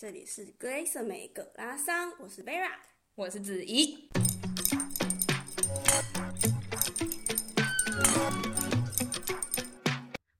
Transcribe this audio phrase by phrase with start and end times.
[0.00, 2.70] 这里是格蕾瑟美葛拉桑，我是 Vera，
[3.14, 4.08] 我是子怡。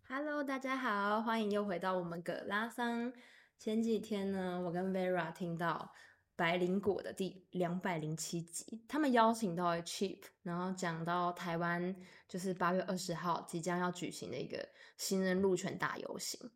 [0.08, 3.12] Hello，大家好，欢迎又回到我们葛拉桑。
[3.58, 5.92] 前几天呢，我跟 Vera 听到
[6.34, 11.94] 白灵果的第两百零七集，他们邀请到了 Cheap，然后讲到台湾
[12.26, 14.66] 就是八月二十号即将要举行的一个
[14.96, 16.50] 新人路权大游行。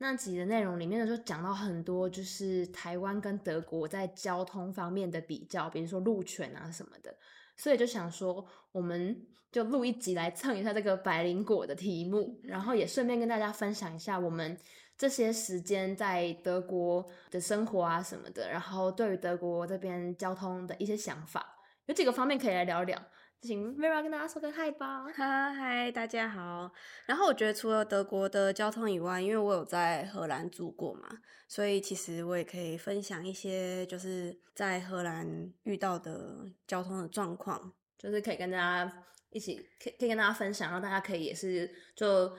[0.00, 7.14] 那集的内容里面呢，就讲到很多，就是台湾跟德国在交通方面的比较，比如说路权啊什么的，
[7.56, 14.56] 所以就想说，我们就录一集来蹭一下这个百灵果的题目，然后也顺便跟大家分享一下我们
[14.96, 21.56] 这些时间在德国的生活啊什么的，然后对于德国这边交通的一些想法，
[21.86, 22.96] 有几个方面可以来聊聊。
[23.40, 26.70] 请 Vera 跟大家说个嗨吧，哈嗨，大家好。
[27.06, 31.08] 然后我觉得除了德国的交通以外，因为我有在荷兰住过嘛，
[31.46, 42.36] 所以其实我也可以分享一些就是在荷兰遇到的交通的状况，就是可以跟大家一起可以可以跟大家分享，然后大家可以也是就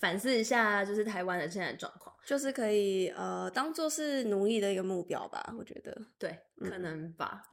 [0.00, 5.94] 反思一下，就是台湾的现在的状况，就是可以呃当做是努力的一个目标吧，我觉得。
[6.18, 7.42] 对，可能吧。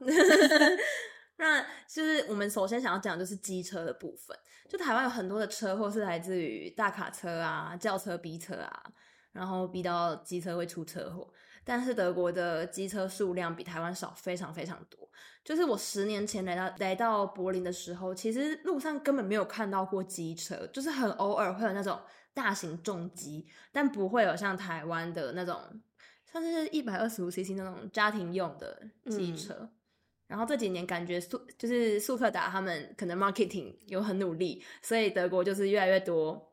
[1.42, 4.36] 嗯那就是我们首先想要讲的就是机车的部分。
[4.68, 8.82] 就台湾有很多的车祸是来自于大卡车啊、轿车逼车啊，
[9.32, 11.30] 然后逼到机车会出车祸。
[11.64, 15.08] 但是德国的机车数量比台湾少非常非常多。
[15.44, 22.00] 就是我十年前来到来到柏林的时候，其实路上根本没有看到过机车，就是很偶尔会有那种
[22.32, 25.60] 大型重机，但不会有像台湾的那种，
[26.32, 29.54] 像是一百二十五 cc 那种家庭用的机车。
[29.54, 29.70] 嗯
[30.32, 36.50] 然后这几年感觉速就是速克达他们可能 marketing 有很努力，所以德国就是越来越多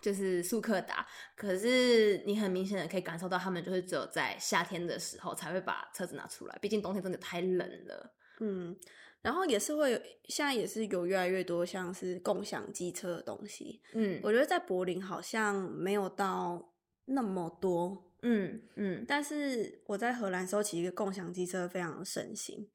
[0.00, 1.06] 就是速克达。
[1.36, 8.14] 可是你很明显的可以感受到，他们就是只有在夏天的时候才会把车子拿出来，毕竟冬天真的太冷了。
[8.40, 8.74] 嗯，
[9.20, 13.82] 然后也是会有，现在也是有越来越多像是共享机车的东西。
[13.92, 16.72] 嗯，我觉得在柏林好像没有到
[17.04, 18.10] 那么多。
[18.26, 22.66] 嗯嗯，但是我在荷兰的时候骑一个共享机车非常的盛行。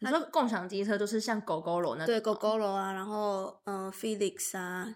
[0.00, 2.06] 你说共享机车就是像 Gogoro 那种？
[2.06, 4.86] 对，Gogoro 啊，然后嗯、呃、Felix 啊，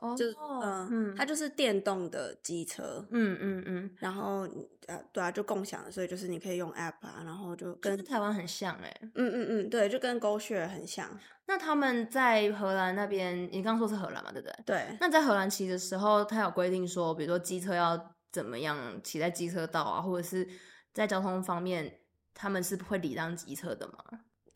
[0.00, 4.48] 哦、就嗯、呃、嗯，它就是电动的机车，嗯嗯嗯，然后
[4.86, 11.08] 呃对啊，就共享的，所以就是你可以用 App 啊，然后就跟台湾很像哎、欸，嗯嗯嗯，对，就跟 GoShare 很像。
[11.46, 14.54] 那他们在荷兰那边，你刚刚说是荷兰嘛，对不对？
[14.66, 14.96] 对。
[15.00, 20.46] 那在荷兰骑的时候，他有规定说，比如说机车要怎么样骑在机车道啊，或者是
[20.92, 22.00] 在交通方面，
[22.34, 23.94] 他们是不会礼让机车的吗？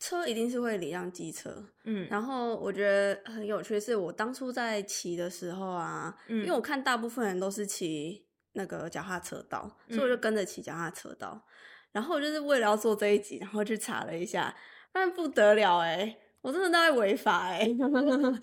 [0.03, 11.41] 车一定是会礼让机车，嗯，然后我觉得很有趣是，我当初在骑的时候啊，嗯，因为我看大部分人都是骑那个脚踏车道，嗯，所以我就跟着骑脚踏车道，
[11.93, 14.53] 然后我就是为了要做这一集，然后去查了一下，
[14.91, 17.65] 但不得了欸，我真的在违法欸，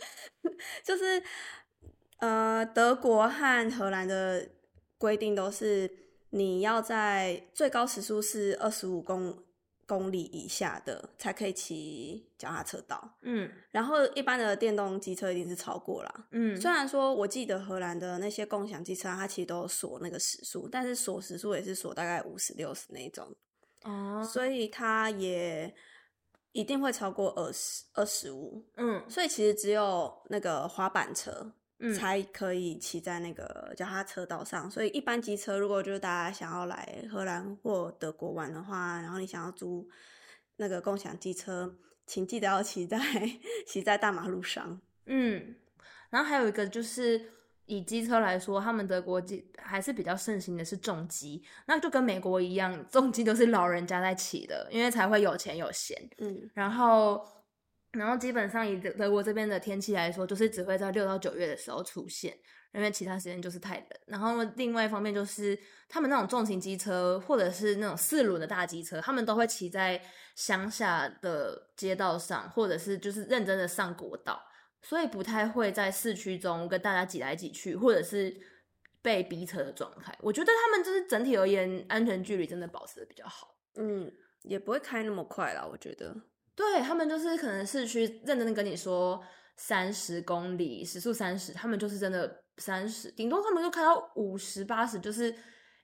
[0.82, 1.22] 就是
[2.20, 4.48] 呃，德国和荷兰的
[4.96, 5.90] 规定都是
[6.30, 9.44] 你要在最高时速是二十五公。
[9.90, 23.34] 公里以下的才可以骑脚踏车道，嗯，然后一般的电动机车一定是超过啦，嗯，虽然说我记得荷兰的那些共享机车，它其实都有锁那个时速，但是锁时速也是锁大概五十六十那种，
[23.82, 25.74] 哦，所以它也
[26.52, 31.52] 一定会超过二十二十五，嗯，所以其实只有那个滑板车。
[31.96, 39.88] 才可以骑在那个脚踏车道上，所以一般机车，如果就是大家想要来荷兰或德国玩的话，然后你想要租
[40.56, 41.74] 那个共享机车，
[42.06, 42.98] 请记得要骑在
[43.66, 44.78] 骑在大马路上。
[45.06, 45.54] 嗯，
[46.10, 47.18] 然后还有一个就是
[47.64, 55.96] 以机车来说，他们德国机还是比较盛行的是重机，那就跟美国一样，重机都是老人家在骑的，因为才会有钱有闲。
[56.18, 57.26] 嗯，然后。
[57.92, 62.36] 然后基本上以德德国这边的天气来说，就是只会在六到九月的时候出现，
[62.72, 63.88] 因为其他时间就是太冷。
[64.06, 65.58] 然后另外一方面就是
[65.88, 70.00] 他们那种重型机车或者是那种四轮的大机车，他们都会骑在
[70.36, 74.40] 乡下的街道上，或者是就是认真的上国道，
[74.82, 78.32] 所以不太会在市区中跟大家挤来挤去，或者是
[79.02, 80.16] 被逼车的状态。
[80.20, 84.08] 我觉得他们就是整体而言安全距离真的保持的比较好，嗯，
[84.42, 86.14] 也不会开那么快啦，我觉得。
[86.60, 89.18] 对，他们就是可能市区认真的跟你说
[89.56, 95.34] 三十公里时速三十，他们就是真的三十，顶多他们就开到五十八十，就是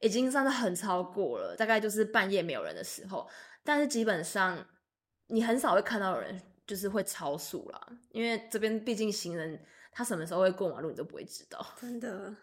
[0.02, 1.56] 已经算是很超过了。
[1.56, 3.26] 大概就是半夜没有人的时候，
[3.64, 4.62] 但是基本上
[5.28, 9.58] 你很少会看到有人就是会超速啦，因为这边毕竟行人
[9.90, 11.67] 他什么时候会过马路你都不会知道。
[11.81, 12.37] 真的，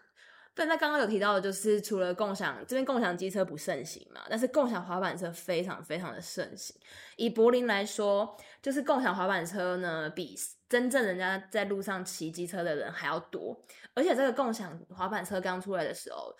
[0.54, 6.76] 对，那刚刚有提到的，就是除了共享这边共享机车不盛行嘛，但是共享滑板车非常非常的盛行。
[7.16, 10.36] 以柏林来说，就是共享滑板车呢，比
[10.68, 13.60] 真正人家在路上骑机车的人还要多。
[13.94, 16.32] 而且这个共享滑板车刚出来的时候，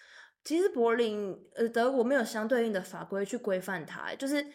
[0.45, 4.47] 其实柏林呃德国没有相对应的法规去规范它，就是。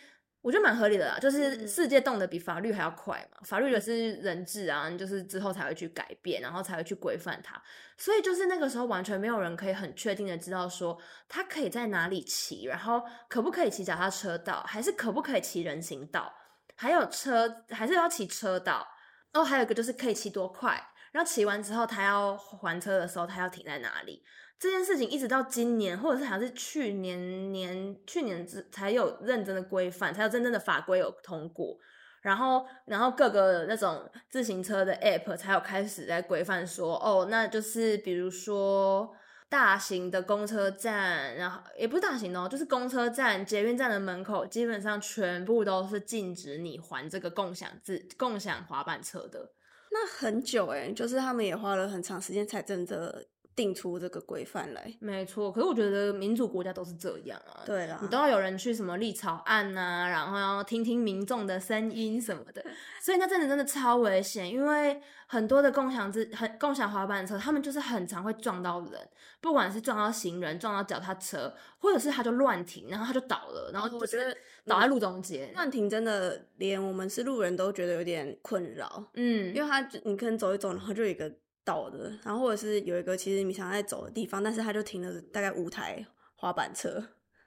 [0.42, 7.62] 我觉得蛮合理的啦，就是世界动得比法律还要快嘛，法律的是人治啊，就是之后才会去改变，然后才会去规范它，
[7.98, 10.98] 所以就是那个时候完全没有人可以很确定的知道说
[11.28, 16.34] 他可以在哪里骑，然后可不可以骑脚踏车道，还是可不可以骑人行道，
[16.76, 18.88] 还有车还是要骑车道，
[19.34, 20.82] 然后还有一个就是可以骑多快，
[21.12, 24.24] 然后骑完之后他要还车的时候他要停在哪里。
[24.60, 31.78] 这件事情一直到今年，或者是好像是去年年去年之才有认真的规范，才有真正的法规有通过，
[32.22, 39.10] 然后然后各个那种自行车的 app 才有开始在规范说，哦，那就是比如说
[39.48, 49.54] 大型的公车站，然后也不是大型哦，就是公车站、捷运站的门口，基本上全部都是禁止你还这个共享自共享滑板车的。
[49.92, 53.26] 那很久诶，就是他们也花了很长时间才真的。
[53.60, 55.52] 定出这个规范来，没错。
[55.52, 62.64] 可是我觉得民主国家都是这样啊，对啦，你都要有人去什么立草案啊，然后要听听民众的声音什么的。
[63.04, 69.10] 所以那真的真的超危险，因为很多的共享自很共享滑板车，他们就是很常会撞到人，
[69.42, 74.34] 不管是撞到行人、撞到脚踏车，或者是他就乱停，然后他就倒了，然后我觉得
[74.66, 75.52] 倒在路中间。
[75.54, 81.30] 乱停真的连我们是路人都觉得有点困扰，嗯，因为他你可能走一走，然后就有一个。
[81.70, 86.04] 倒的，然后或者是有一个其实你想在走的地方，但是他就停了大概五台
[86.36, 87.04] 滑板车。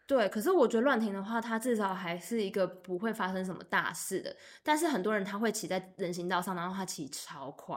[0.07, 4.37] 对，可是我觉得乱停的话，它至少还是一个不会发生什么大事的。
[4.63, 7.75] 但是很多人他会骑在人行道上，然后他骑超快，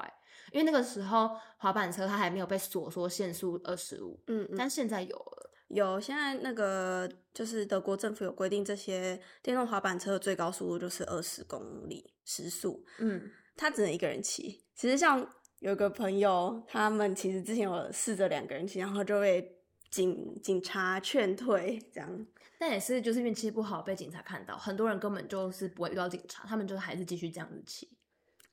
[0.52, 14.64] 因为那个时候滑板车它还没有被锁说限速二十五，嗯，但现在有了，有现在那个就是德国政府有规定，这些电动滑板车的最高速度就是二十公里时速，嗯，他只能一个人骑。
[14.76, 15.26] 其实像。
[15.60, 19.58] 有个朋友，他们其实之前有试着两个人骑，然后就被
[19.90, 22.28] 警警察劝退，这样。
[22.58, 24.58] 但也是就是运气不好，被警察看到。
[24.58, 27.90] 很多人根本就是不会遇到警察，他们就还是继续这样子骑。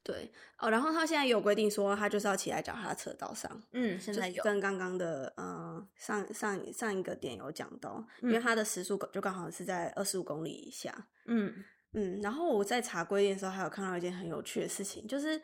[0.02, 3.62] 对哦，然后他现在有规定说，他就是要骑在脚踏车道上。
[3.72, 4.42] 嗯，现在有。
[4.42, 10.92] 跟刚刚的呃上上上一个点有讲到，因为他的时速就刚好是在二十五公里以下。
[11.26, 11.54] 嗯
[11.92, 15.40] 嗯，然后我在查规定的时候，还有看到一件很有趣的事情，就是。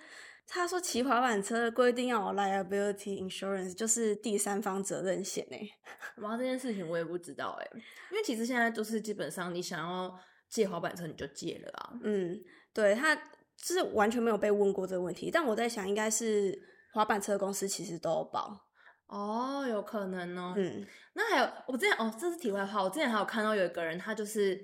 [0.50, 5.70] 他说骑滑板车的规定要有 liability insurance，就是第三方责任险诶。
[6.16, 7.70] 然后这件事情我也不知道诶，
[8.10, 10.18] 因为其实现在都是基本上你想要
[10.48, 11.92] 借滑板车你就借了啊。
[12.02, 12.40] 嗯，
[12.72, 13.14] 对，他
[13.62, 16.58] 是完全没有被问过这个问题，但我在想应该是
[16.94, 18.58] 滑板车公司其实都有保。
[19.06, 20.54] 哦，有可能哦。
[20.56, 24.58] 嗯，那还有我之前哦，这是题外话，我之前还有看到有一个人，他就是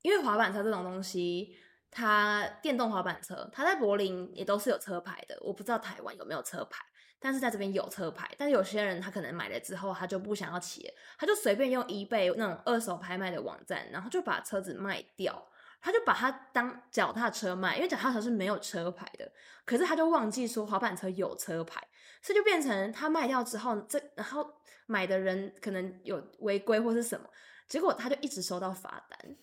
[0.00, 1.54] 因为滑板车这种东西。
[1.90, 5.38] 他电动滑板车，他在柏林也都是有车牌的。
[5.40, 6.84] 我不知道台湾有没有车牌，
[7.18, 8.30] 但是在这边有车牌。
[8.36, 15.46] 但有些人他可能买了之后，他就不想要骑，他就随便用 eBay 那种二手拍卖的网站，然后就把车子卖掉。
[15.78, 19.30] 他就把它当脚踏车卖，因为脚踏车是没有车牌的。
[19.64, 21.80] 可是他就忘记说滑板车有车牌，
[22.22, 24.52] 所以就变成他卖掉之后，这然后
[24.86, 27.28] 买的人可能有违规或是什么，
[27.68, 29.36] 结果他就一直收到罚单。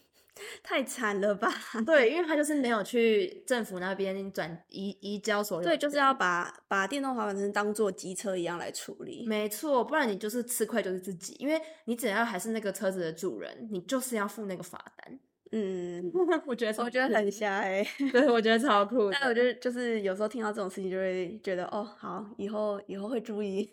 [0.63, 1.47] 太惨了吧？
[1.85, 9.25] 对，因为他就是没有去政府那边转移移交所有，对，就是要把把电动滑板车当做机车一样来处理。
[9.27, 15.19] 没错，不然你就是吃亏就是自己，因为你只要还是那个车子的主人，你就是要付那个罚单。
[15.55, 16.11] 嗯，
[16.47, 19.11] 我觉得我觉得很瞎哎、 欸，对，我觉得超酷。
[19.11, 23.71] 但我觉得就是有时候听到这种事情，就会觉得哦，好，以后以后会注意。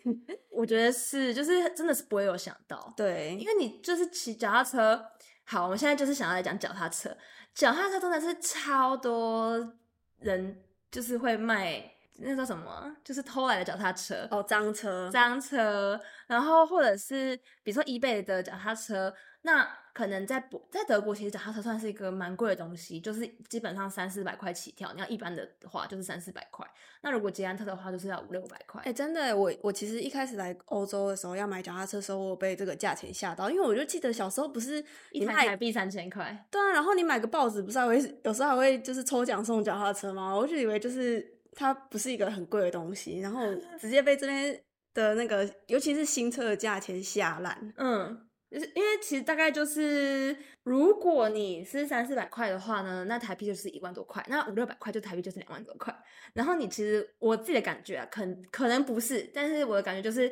[0.51, 5.03] 我觉得是，就是真的是不会有想到，对，因为你就是骑脚踏车。
[5.45, 7.15] 好，我们现在就是想要来讲脚踏车。
[7.53, 9.73] 脚踏车真的是超多
[10.19, 11.83] 人就是会卖，
[12.19, 12.95] 那叫什么？
[13.03, 15.99] 就是偷来的脚踏车哦，赃车，赃车。
[16.27, 19.80] 然后或者是比如说 eBay 的脚踏车，那。
[19.93, 24.91] 可能在在德国，其实脚踏车算是一个蛮贵的东西，就是基本上三四百块起跳。
[24.93, 26.65] 你要一般的话，就是三四百块。
[27.01, 28.81] 那如果捷安特的话，就是要五六百块。
[28.81, 36.47] 哎、欸，真的，我我其实一开始来欧洲的时候要买脚踏车的时候，我被这个价钱吓到，因为我就记得小时候不是一台台币三千块。
[36.49, 40.33] 对啊，然后你买个报纸，不是还会有时候还会就是抽奖送脚踏车吗？
[40.33, 43.41] 我就以为就是它不是一个很贵的东西，然后
[43.79, 47.57] 直接被这边的那个，尤其是新车的价钱吓烂。
[47.77, 48.27] 嗯。
[48.51, 55.95] 就是因为其实大概就是，如果你是三四百块的话呢，那台币就是一万多块，那五六百块就台币就是两万多块。
[56.33, 60.29] 然后你其实我自己的感觉啊，可可能不是，但是我的感觉就是，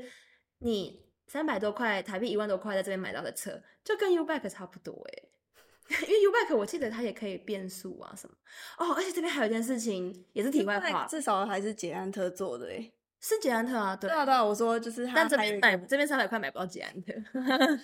[0.60, 5.30] 你三百多块台币，一万多块在这边买到的车，就跟 U-Bike 差不多诶。
[6.06, 8.36] 因为 U-Bike 我记得它也可以变速啊什么
[8.78, 17.14] 哦，而且这边还有一件事情也是题外话，至少还是捷安特做的诶，是捷安特啊，对，对啊对啊，我说就是他，但这边买这边三百块买不到捷安特。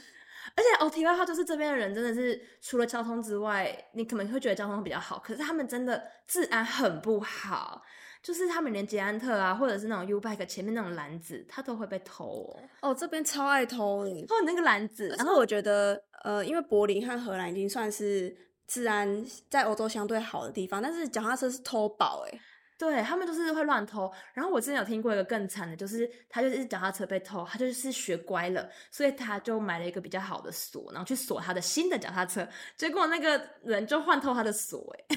[0.55, 7.81] 而且哦，题外话就是这边的人真的是除了交通之外，你可能会觉得交通比较好，可是他们真的治安很不好，
[8.21, 12.89] 就是他们连捷安特啊，或者是那种 U-Bike 前面那种篮子，他都会被偷哦。
[12.89, 15.07] 哦，这边超爱偷你偷你那个篮子。
[15.17, 18.35] 然后我觉得，呃，因为柏林和荷兰已经算是
[18.67, 22.39] 治安在欧洲相对好的地方，但是脚踏车是偷宝诶。
[22.77, 35.05] 对，他们就是会乱偷，然后我之前有听过一个更惨的，就是他就是脚踏车被偷，他就是学乖了，所以他就买了一个比较好的锁，然后去锁他的新的脚踏车，结果那个人就换偷他的锁，哎，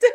[0.00, 0.10] 对，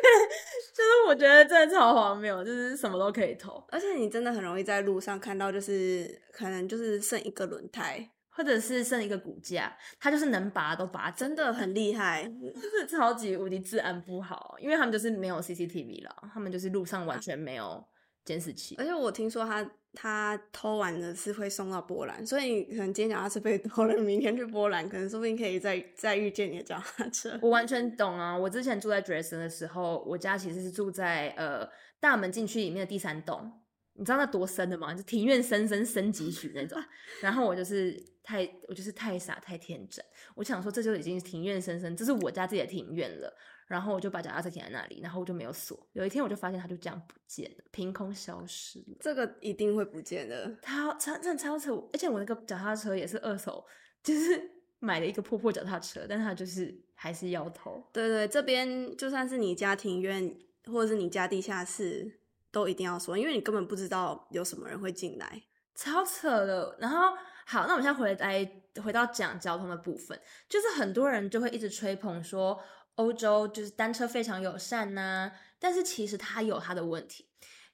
[0.74, 8.10] 就是我觉得真的超荒谬，就是什么都可以偷，而且你真的很容易在路上看到，就是可能就是剩一个轮胎。
[8.38, 12.22] 或者是剩一个骨架，他就是能拔都拔，真的很厉害，
[12.54, 17.84] 就是超级无敌治安不好，因为他们就是没有 CCTV 了，他们就是路上完全没有
[18.24, 18.76] 监视器。
[18.78, 27.36] 而且我听说他他偷完的是会送到波兰，所以可能今天脚踏车被偷了， 明天去波兰，可能说不定可以再再遇见你的脚踏车。
[27.42, 28.38] 我完全懂啊！
[28.38, 31.68] 我之前住在 Dresden 的时候，我家其实是住在呃
[31.98, 33.50] 大门进去里面的第三栋。
[33.98, 34.94] 你知道那多深的吗？
[34.94, 36.80] 就庭院深深深几许那种。
[37.20, 40.02] 然后我就是太，我就是太傻太天真，
[40.36, 43.36] 我想说这就已经是庭院深深，这是我家自己的庭院了。
[43.66, 45.86] 然后我就把脚踏车停在那里，然后我就没有锁。
[45.92, 48.96] 有一天我就发现它就这样不见了，凭空消失了。
[48.98, 51.74] 这个一定会不见的，它超真的超扯。
[51.92, 53.62] 而且我那个脚踏车也是二手，
[54.02, 54.50] 就是
[54.80, 57.84] 买了一个破破脚踏车，但它就是还是要偷。
[57.92, 62.17] 对对，这边就算是你家庭院或者是你家地下室。
[62.50, 65.42] 都一定要说，因为你根本不知道有什么人会进来，
[65.74, 66.76] 超扯的。
[66.80, 72.60] 然后好，那我们现在回来回到讲交通的部分，就是很多人就会一直吹捧说
[72.96, 77.26] 欧洲就是单车非常友善呐、但是其实它有它的问题，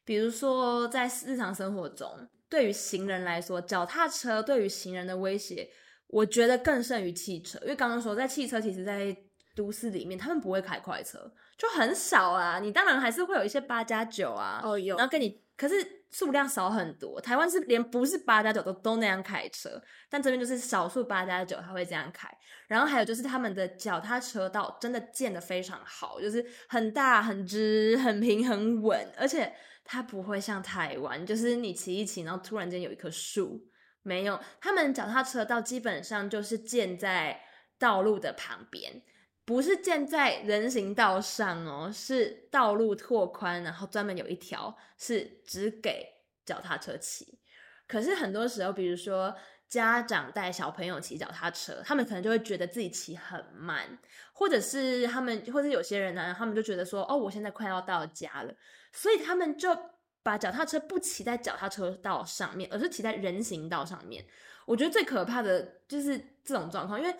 [0.04, 5.70] 比如说在日常生活中，对于行人来说，脚踏车对于行人的威胁，
[6.08, 9.16] 我觉得更胜于汽车，因为刚刚说在汽车其实，在
[9.54, 11.32] 都市里面他们不会开快车。
[11.56, 15.74] 就很少啊，你当然还是会有一些八加九啊，哦有，然后跟你，可是
[16.10, 17.20] 数量少很多。
[17.20, 19.80] 台湾是连不是八加九都都那样开车，
[20.10, 22.28] 但这边就是少数八加九他会这样开。
[22.66, 33.60] 然后还有就是他们的脚踏车道真的建得非常好，就是很大、很直、很平、很稳，而且它不会像台湾，就是你骑一骑，然后突然间有一棵树，
[34.02, 37.40] 没有，他们脚踏车道基本上就是建在
[37.78, 39.02] 道路的旁边。
[39.46, 46.06] 不是建在人行道上哦，是道路拓宽，然后专门有一条是只给
[46.46, 47.38] 脚踏车骑。
[47.86, 49.36] 可是很多时候，比如说
[49.68, 53.98] 家长带小朋友骑脚踏车，他们可能就会觉得自己骑很慢，
[54.32, 58.54] 或者是他们，或者有些人呢，他们就觉得说，哦，我现在快要到家了，
[58.92, 59.76] 所以他们就
[60.22, 64.24] 把脚踏车不骑在脚踏车道上面，而是骑在人行道上面。
[64.64, 67.14] 我觉得最可怕的就是这种状况，因为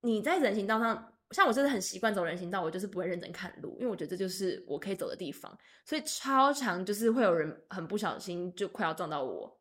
[0.00, 1.12] 你在人行道上。
[1.32, 9.58] 像我真的很习惯走人行道，我就是不会认真看路，因为我觉得这就是我可以走的地方，所以超常就是会有人很不小心就快要撞到我。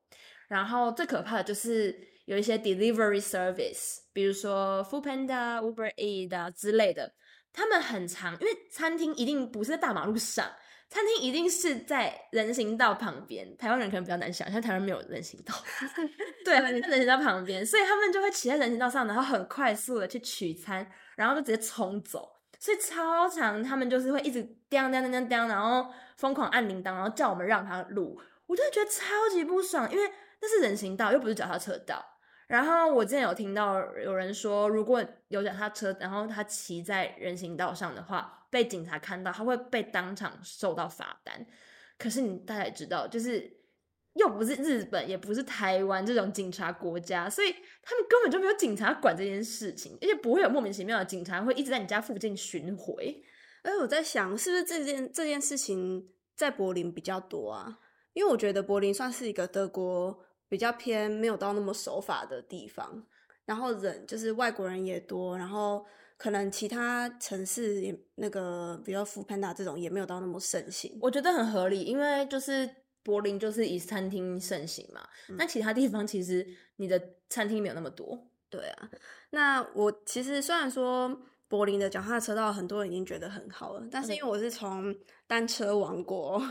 [0.47, 1.93] 然后最可怕的就是
[2.23, 7.13] 有一些 delivery service，比如说 Foodpanda、Uber e a t 啊之类的，
[7.51, 10.49] 他们很常，因为餐厅一定不是在大马路上，
[10.87, 13.57] 餐厅一定是在人行道旁边。
[13.57, 15.53] 台湾人可能比较难想，像台湾没有人行道，
[16.45, 20.89] 对，在人行道旁边，所以他们就会骑在人行道上，然后很快速的去取餐。
[21.17, 30.09] 然后就直接冲走，所以超长，他们就是会一直叮叮叮叮叮，然后疯狂按铃铛，然后叫我们让他路，我就觉得超级不爽，因为
[30.39, 32.05] 那是人行道，又不是脚踏车道。
[32.47, 41.45] 然后我之前有听到有人说，如果有脚踏车，然后他骑在人行道上的话，被警察看到，他会被当场受到罚单。
[41.97, 43.56] 可是你大家知道，就是。
[44.17, 47.51] 又不是日本，也不是台湾这种警察国家，所以
[47.83, 53.23] 他们根本就没有警察管这件事情，而且不会有莫名其妙的警察会一直在你家附近巡回。
[53.63, 57.79] 而我在想，是不是这件这件事情在柏林比较多啊？
[58.13, 60.19] 因为我觉得柏林算是一个德国
[60.49, 63.05] 比较偏没有到那么守法的地方，
[63.45, 65.85] 然后人就是外国人也多，然后
[66.17, 70.97] 可能其他城市也那个比较 Foodpanda 这种也没有到那么盛行。
[71.01, 72.67] 我觉得很合理，因为就是。
[73.07, 74.99] 柏林就是以餐厅盛行嘛，
[75.37, 76.45] 那、嗯、其他地方其实
[76.75, 78.27] 你的餐厅没有那么多。
[78.49, 78.89] 对啊，
[79.29, 83.87] 那我其实虽然说柏林的脚踏车道，很多人已经觉得很好了。
[83.89, 84.93] 但是因为我是从
[85.25, 86.41] 单车王国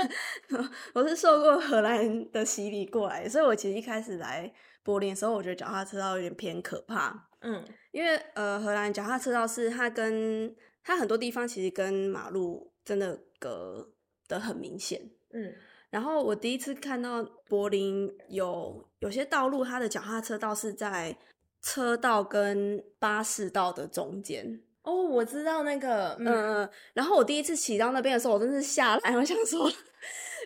[0.94, 4.50] 我是受过荷兰的洗礼过来，所以我其实一开始来
[4.82, 7.28] 柏林的时候，我觉得脚踏车道有点偏可怕。
[7.42, 13.90] 嗯，因为呃，荷兰脚踏车道是它跟它很多地方其实跟马路真的隔
[14.26, 15.10] 得很明显。
[15.30, 15.54] 嗯，
[15.90, 21.16] 然后我第一次看到柏林有有些道路，它的脚踏车道是在。
[21.60, 29.68] 车道跟巴士道的中间哦，我知道那个，嗯嗯，然后我第一次骑到那边的时候，我真是吓来， 我想说，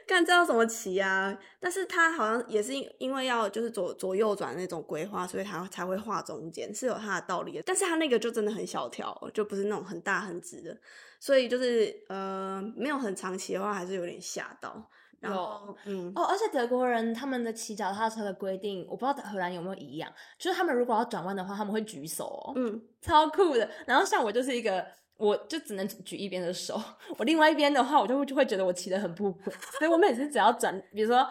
[0.09, 1.39] 看这要怎么骑啊？
[1.61, 7.63] 但是它好像也是因因为要就是左左右转那种规划，所以它才会画中间，是有它的道理的。
[7.67, 10.75] 但是它那个就真的很小条，就不是那种很大很直的，
[11.21, 14.89] 所以就是呃，没有很长骑的话，还是有点吓到。
[15.23, 23.71] 然后，嗯，哦，而且德国人他们的骑脚踏车的规定，我不知道荷兰有没有一样，就是他们如果要转弯的话，他们会举手哦，嗯，超酷的。
[23.87, 24.85] 然后像我就是一个，
[25.17, 26.81] 我就只能举一边的手，
[27.19, 29.35] 我另外一边的话，我就会就会觉得我骑得很不稳，
[29.79, 31.25] 所以我每次只要转，比如说，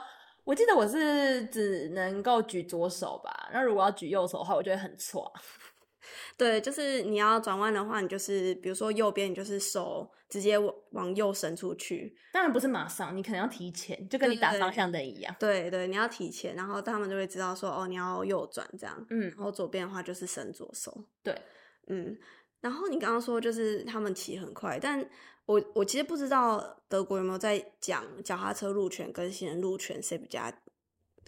[0.46, 5.32] 我记得我是只能够举左手吧，那如果要举右手的话，我就会很错。
[6.38, 12.16] 对，就是你要转弯的话，你就是比如说右边，你就是手直接往往右伸出去。
[12.32, 15.36] 当然不是马上，你可能要提前，就跟你打方向灯一样。
[15.38, 19.06] 对对，你要提前，然后他们就会知道说，哦，你要右转这样。
[19.10, 21.04] 嗯，然后左边的话就是伸左手。
[21.22, 21.38] 对，
[21.88, 22.18] 嗯，
[22.62, 25.06] 然后你刚刚说就是他们骑很快，但
[25.46, 30.52] 我我其实不知道德国有没有在讲脚踏车路权跟行人路权谁比较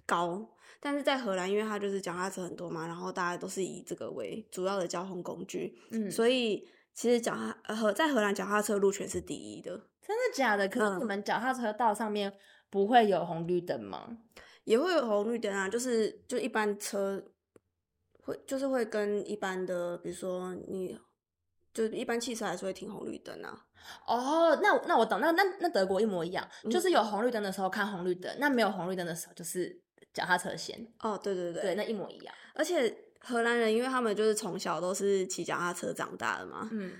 [0.06, 0.50] 高。
[0.80, 9.72] 但是在荷兰，因为它就是脚踏车很多嘛，然后大家都是以这个为主要的交通工具，嗯，所以其实脚踏呃在荷兰脚踏车路权是第一的。
[10.02, 10.68] 真的假的？
[10.68, 12.34] 可是你们脚踏车道上面
[12.70, 14.06] 不会有红绿灯吗？
[14.10, 14.18] 嗯，
[14.66, 17.24] 也会有红绿灯啊，就是就一般车
[18.24, 20.98] 会就是会跟一般的，比如说你
[21.74, 23.66] 就一般汽车还是会停红绿灯啊。
[24.08, 29.82] 哦，那那我懂，那那那德国一模一样，就是有红绿灯的时候看红绿灯，嗯，那没有红绿灯的时候就是。
[30.14, 32.36] 脚踏车先哦，对对对，对，那一模一样。
[32.54, 36.92] 而且荷兰人，因为他们就是从小都是骑脚踏车长大的嘛，嗯，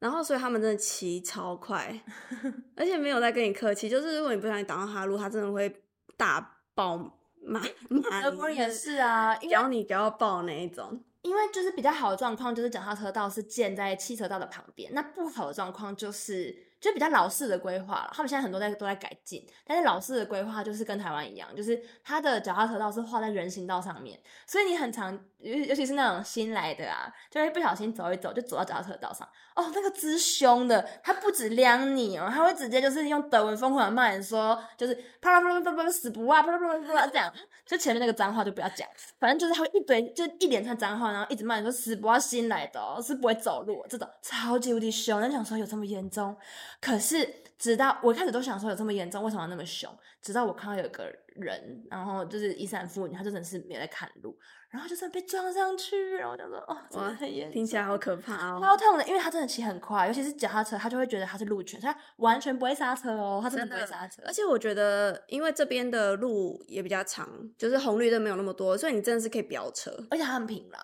[0.00, 2.02] 然后所以他们真的骑超快，
[2.76, 5.72] 而且没有在跟你客气，就是如果你不小心挡到他的路，他真的会
[6.16, 6.96] 大爆
[7.40, 8.22] 骂骂。
[8.22, 11.02] 德国也是啊，咬你咬到爆那一种。
[11.22, 16.67] 因为就是比较好的状况，就是脚踏车道是建在汽车道的旁边，那不好的状况就是。
[16.80, 37.32] 就比较老式的规划了，他们现在很多在都在改进，但是老式的规划就是跟台湾一样，就是它的脚踏车道是画在人行道上面，所以你很常，尤尤其是那种新来的啊，就会不小心走一走就走到脚踏车道上，哦，那个之凶的，他不止撩你哦，他会直接就是用德文疯狂骂人说，就是啪啦啪啦啪啦死不啊，啪啦啪啦啪啦这样，
[37.68, 38.88] 就前面那个脏话就不要讲，
[39.20, 46.34] 反正就是他会一堆就一连串脏话，然后一直骂你说死不要，新来的，是不会走路这种超级无敌凶，那想说有这么严重？
[46.80, 47.28] 可是，
[47.58, 49.94] 直到我一开始都想说有这么严重，为什么那么凶？
[50.22, 51.04] 直到我看到有个
[51.36, 54.34] 人，然后就是伊斯兰妇女，她真的是没在看路，
[54.70, 64.22] 然后就算被撞上去，然后我就说哦，真的很严重，听起来好可怕哦，超痛的，因为他真的骑很快，尤其是脚踏车，他就会觉得他是路权，他完全不会刹车哦，他真的不会刹车。
[64.26, 70.78] 而且我觉得，因为这边的路也比较长，就是红绿灯没有那么多，所以你真的是可以飙车，而且它很平啦。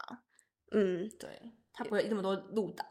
[0.70, 1.28] 嗯，对，
[1.72, 2.86] 它不会那么多路挡。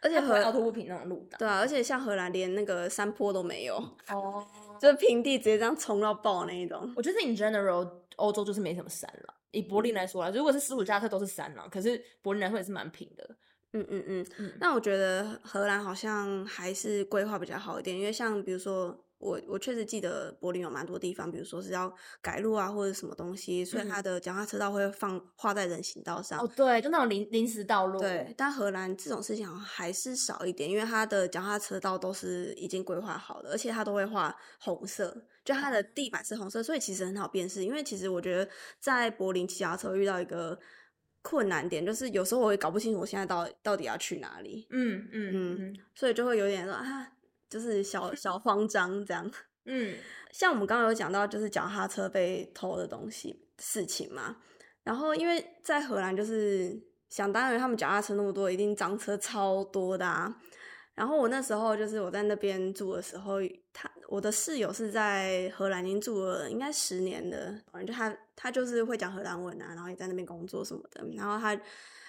[0.00, 3.74] 而且和凹凸不平那种路挡，对啊，而且像荷兰连那个山坡都没有
[4.08, 4.46] 哦，
[4.80, 6.92] 就是平地直接这样冲到爆那一种。
[6.96, 9.34] 我觉得 in general 欧洲就是没什么山了。
[9.50, 13.36] 以柏林来说啦，如果是斯图加特都是山了，可是柏林来说也是蛮平的。
[13.72, 14.52] 嗯嗯嗯嗯。
[14.60, 19.04] 那我觉得荷兰好像还是规划比较好一点，因为像比如说。
[19.20, 26.38] 我我确实记得柏林有蛮多地方，比如说是要改路啊，或者什么东西，所以它的脚踏车道会放画在人行道上。
[26.38, 27.98] 哦，对，就那种临临时道路。
[27.98, 35.12] 对，但荷兰这种事情还是少一点，因为它的脚踏车道都是已经规划好的，而且它都会画红色，
[35.48, 37.64] 就它的地板是红色，所以其实很好辨识。
[37.64, 38.46] 因为其实我觉得
[38.78, 40.58] 在柏林骑脚踏车遇到一个
[41.22, 44.66] 困难点，就是有时候我也搞不清楚我现在到到底要去哪里。
[44.68, 47.12] 嗯嗯嗯，嗯，所以就会有点说啊。
[47.48, 49.32] 就是小小慌张这样，
[49.64, 49.96] 嗯，
[50.32, 54.36] 像我们刚刚有讲到，就是脚踏车被偷的东西事情嘛。
[54.82, 60.36] 然后因为在荷兰，就是想当然他们脚踏车那么多，一定赃车超多的啊。
[60.98, 63.36] 然后我那时候就是我在那边住的时候，
[63.72, 71.06] 他我的室友是在荷兰已经住了应该十年的，反正就他他就是会讲荷兰文啊，然后也在那边工作什么的。
[71.14, 71.58] 然后他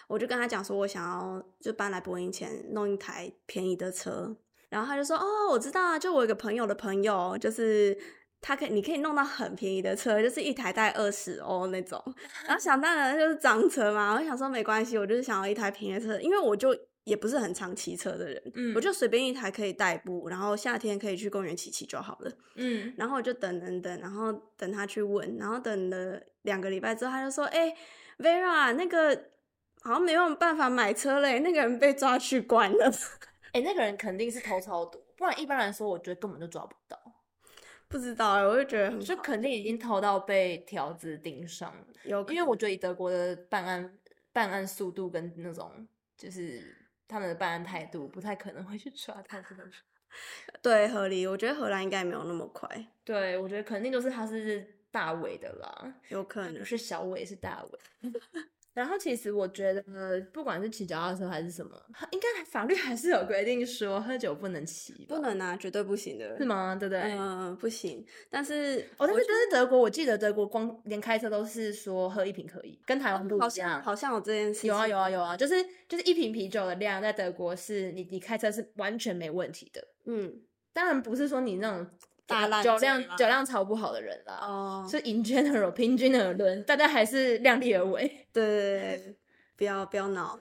[0.07, 4.35] 我就跟他讲说，我想要就搬来柏林前弄一台便宜的车。
[4.69, 7.97] 然后他就说：“哦，我知道啊，就我一个朋友的朋友，就是
[8.39, 11.99] 他可以你可以弄到很便宜的车，就是一台大概二十欧那种。
[12.45, 16.69] 然后想当然就是脏车嘛，我想说没关系，我就是想要一台便宜的车，因为我就
[17.09, 22.93] 也不是很常骑车的人，嗯，我就随便一台可以代步，然后夏天可以去公园骑骑就好了，嗯。
[22.95, 27.77] 然后我就等等等，然后等他去问，然后等了两个礼拜之后，他就说：“哎、欸
[28.19, 29.15] ，Vera，那个
[29.81, 32.91] 好像没有办法买车嘞，那个人被抓去关了。
[33.51, 36.97] ”哎、欸，那个人肯定是偷超多，不然一般来说，我觉得根本就抓不到。
[37.87, 41.87] 不知道哎、欸，我就觉得很，就肯定已经偷到被条子盯上了。
[42.03, 43.97] 有，因为我觉得以德国的办案
[44.31, 46.61] 办案速度跟那种就是
[47.09, 49.65] 他们的办案态度，不太可能会去抓他这种。
[50.61, 51.27] 对，合理。
[51.27, 52.69] 我觉得荷兰应该没有那么快。
[53.03, 57.79] 对，我觉得肯定就是他是大伟的啦，有可能是小伟是大尾。
[58.79, 59.83] 然后其实我觉得，
[60.31, 61.75] 不管是骑脚踏车还是什么，
[62.11, 66.77] 应该法律还是有规定说喝酒不能骑，不能啊，绝对不行的，是吗？
[66.79, 67.01] 对不对？
[67.01, 68.05] 嗯，不行。
[68.29, 73.41] 但是，哦，但是但是德国，我记得德国光连开车都是说喝一瓶可以，跟台湾不一样。
[73.41, 74.65] 好像好像有这件事。
[74.65, 79.85] 有啊有啊有啊，就是就是一瓶啤酒的量，在德国是你你开车是完全没问题的。
[80.05, 81.85] 嗯，当然不是说你那种。
[82.29, 88.07] 大酒量酒量超不好的人啦，哦，是 in general 平均而论，大家还是量力而为。
[88.31, 89.15] 对对对，
[89.57, 90.39] 不要不要闹。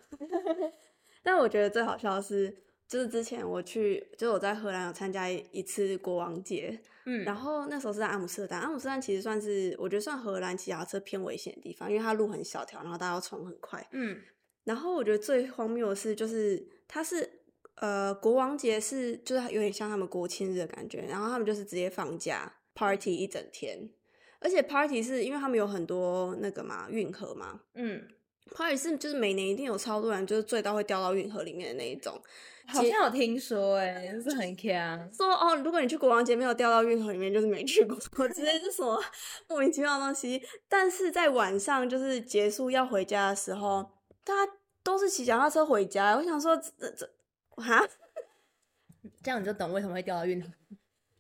[1.23, 2.55] 但我觉得最好笑的是，
[2.87, 8.61] 就是之前我去，就是我在荷兰有参加一次国王节，嗯，然后那时候是在阿姆斯特丹。
[8.61, 14.21] 阿姆斯特丹其实算是我觉得算荷兰骑脚踏车偏危险的地方，因为它路很小条，然后大家要冲很快，嗯。
[14.65, 17.38] 然后我觉得最荒谬的是，就是它是。
[17.81, 23.89] 呃，国王节是就是有点像他们国庆日的感觉，然后他们就是直接放假 party 一整天，
[24.41, 28.03] 而且 party 是因为他们有很多那个嘛运河嘛，嗯
[28.53, 32.21] ，party 是就是每年一定有超多人就是醉到会掉到运河里面的那一种，
[32.67, 39.01] 好像有听说哎、欸，是很强， 说哦，如果你去国王节没有掉到运河里面，就是没去过，我直接是什么
[39.49, 43.89] 莫名其妙的东西，但是在晚上就是结束要回家的时候，
[44.25, 47.09] 大家都是骑脚踏车回家，我想说这这。
[47.59, 47.87] 哈，
[49.23, 50.49] 这样你就懂为什么会掉到运河。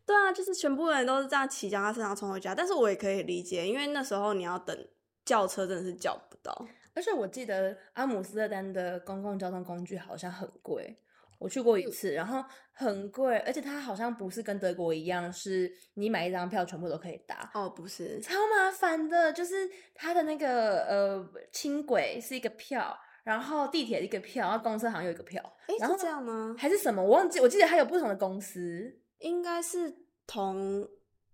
[0.06, 2.54] 对啊，就是全部人都是这样骑脚踏车然后冲回家。
[2.54, 4.88] 但是我也可以理解，因为那时候你要等
[5.24, 6.66] 轿车，真的是叫不到。
[6.94, 10.98] 而且我记得阿姆斯特丹的公共交通工具好像很贵，
[11.38, 17.50] 我去过一次，然后很贵，而且它好像不是跟德国一样，是你买一张票全部都可以搭。
[17.52, 22.98] 哦，不是，超麻烦的，就是它的那个呃轻轨是一个票。
[23.28, 26.56] 然后地铁一个票，然后公车好像有一个票，诶，然后是这样吗？
[26.58, 27.02] 还是什么？
[27.02, 29.94] 我忘记，我记得还有不同的公司，应该是
[30.26, 30.88] 同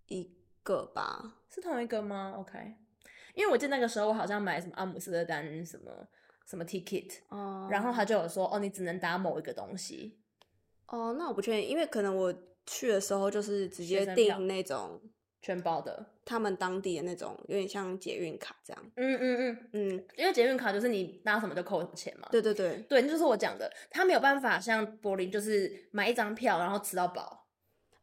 [0.07, 0.29] 一
[0.61, 1.37] 个吧？
[1.49, 2.75] 是同一个吗？OK，
[3.33, 6.05] 因为我记得那个时候我好像买什么阿姆斯特丹什么
[6.45, 10.19] 什么 ticket，哦，然后他就有说，哦，你只能搭某一个东西。
[10.87, 15.01] 哦，那我不确定，因为可能我去的时候就是直接订那种。
[15.41, 18.83] 全包的，他们当地的那种有点像捷运卡这样。
[18.95, 22.27] 嗯嗯嗯嗯，因为捷运卡就是你搭什么就扣什么钱嘛。
[22.31, 27.45] 对对对，对，那就是我讲的，他没有办法像柏林，就是买一张票然后吃到饱。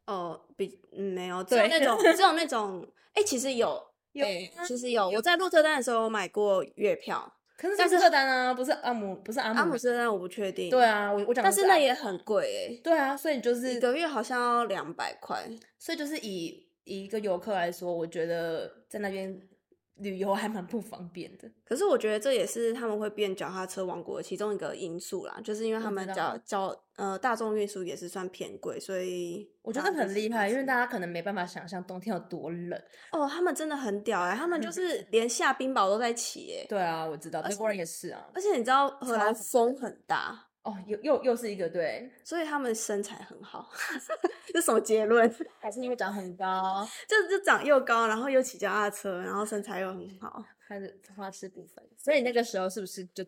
[0.05, 2.81] 哦，比、嗯、没有，只有那种， 只有那种，
[3.13, 3.81] 哎、欸，其实有，
[4.13, 5.09] 有、欸，其实有。
[5.09, 10.69] 我在鹿特丹的时候我买过月票，可是在鹿特丹啊，不是阿姆，不是阿姆，阿姆斯特丹我不确定。
[10.69, 12.81] 对啊，我我讲，但是那也很贵哎。
[12.81, 15.45] 对啊，所以就是一个月好像要两百块，
[15.77, 16.63] 所以就是以。
[16.85, 19.39] 以一个游客来说，我觉得在那边
[19.97, 21.49] 旅游还蛮不方便的。
[21.63, 30.49] 可是我觉得这也是他们会变脚踏车王国的其中一个因素啦，就是因为他们脚脚呃大众运输也是算偏贵，所以我觉得很厉害。
[30.49, 36.67] 因为大家可能没办法想象冬天有多冷哦，他们真的很屌哎、欸，他们就是连下冰雹都在骑哎、欸。
[36.67, 38.27] 对啊，我知道，德国人也是啊。
[38.33, 40.47] 而且你知道荷兰风很大。
[40.63, 43.69] 哦，又又又是一个对，所以他们身材很好，
[44.53, 45.29] 这什么结论？
[45.59, 46.87] 还是因为长很高？
[47.05, 51.83] 就就长又高，然后又骑脚踏车，然后身材又很好，开始花痴部分。
[51.97, 53.25] 所以那个时候是不是就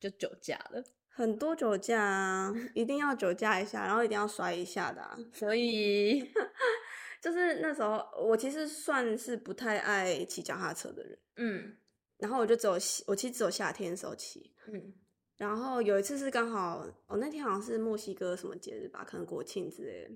[0.00, 0.82] 就酒驾了？
[1.10, 5.18] 很多酒驾啊，一定要酒驾一下，然后一定要摔一下的啊。
[5.34, 6.32] 所以
[7.20, 11.76] 就是那时候，我其实算是不太爱骑脚踏车的人，嗯，
[12.16, 12.72] 然后我就只有
[13.06, 14.94] 我其实只有夏天的时候骑，嗯。
[15.40, 20.10] 然后有一次是刚好，哦，那天好像是墨西哥什么节日吧，可能国庆之类的。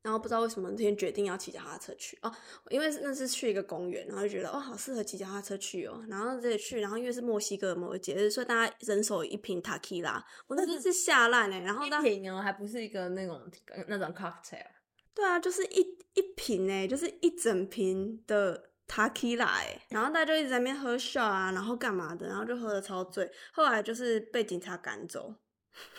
[0.00, 2.32] 然后不知道为什么那天决定要骑脚踏车去哦，
[2.70, 6.00] 因为那是去一个公园，然后就觉得哦，好适合骑脚踏车去哦。
[6.08, 11.58] 然后这里去，然后因为是墨西哥某个节日，所以大家人手一瓶 Tequila，我那真是吓烂哎。
[11.58, 13.42] 然后一瓶哦，还不是一个那种
[13.88, 14.64] 那种 cocktail。
[15.12, 15.80] 对啊，就是一
[16.14, 18.70] 一瓶哎，就是一整瓶的。
[18.88, 23.30] 塔 q 来，然后大家就一直在那边喝 shot 啊，然后干嘛的，然后就喝的超醉。
[23.52, 25.34] 后来就是被警察赶走，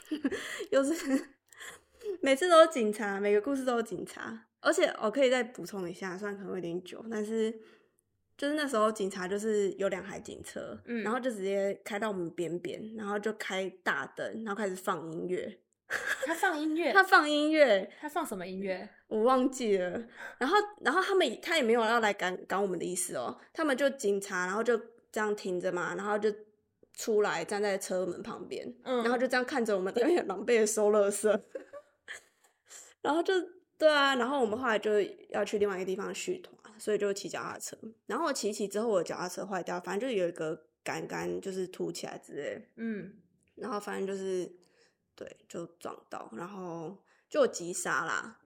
[0.71, 0.93] 又是
[2.21, 4.47] 每次都有警察，每个故事都有警察。
[4.61, 7.49] 而且我可以再补充一下，虽然可能会有点久，但是
[8.35, 15.61] 就是那时候警察就是有两台警车，嗯，然后就直接开到我们边边，然后就开大灯，然后开始放音乐。
[16.25, 18.87] 他放音乐，他放音乐，他放什么音乐？
[19.07, 19.89] 我忘记了。
[20.37, 24.77] 然后，然后他们他也没有要来赶赶我们的意思哦，他们就警察，然后就
[25.11, 26.31] 这样停着嘛，然后就
[26.93, 31.27] 出来站在车门旁边，嗯，然后就这样看着我们，有点狼狈的收垃圾。
[33.01, 33.33] 然后就
[33.75, 34.91] 对啊，然后我们后来就
[35.29, 37.75] 要去另外一个地方续团，所以就骑脚踏车。
[38.05, 43.11] 然后我骑骑之后，我的脚踏车坏掉，反正就有一个杆杆就是凸起来之类，嗯，
[43.55, 44.51] 然后反正就是。
[45.19, 46.97] 对，就撞到，然后
[47.29, 48.39] 就急刹啦，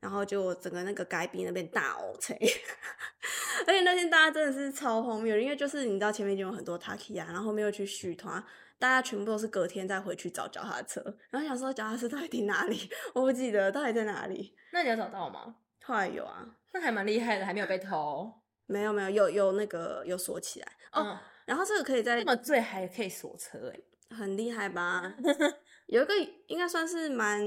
[0.00, 2.34] 然后就整个那个街边那边大凹车，
[3.64, 8.44] 而且那天大家真的是超荒谬，因为就是你知道前面已经有很多 Taki 啊，然后没有去续团，
[8.76, 12.90] 大家全部都是隔天再回去找脚踏车，然后想说脚踏车到底停哪里？
[13.14, 14.56] 我不记得到底在哪里。
[14.72, 15.54] 那你有找到吗？
[15.84, 18.32] 后来有啊，那还蛮厉害的，还没有被偷。
[18.66, 21.02] 没有没有，有有那个有锁起来哦。
[21.04, 25.14] 嗯、然后这个可以在这么醉还可以锁车哎，很厉害吧？
[25.86, 26.14] 有一个
[26.46, 27.42] 应该算是蛮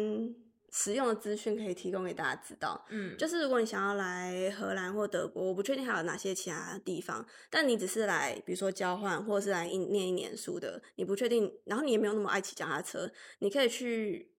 [0.71, 14.31] 实用的资讯可以提供给大家知道，嗯，就是如果你想要来荷兰或德国，我不确定还有哪些其他地方，但你只是来，比如说交换或者是来一念一年书的，你不确定，然后你也没有那么爱骑脚踏车，你可以去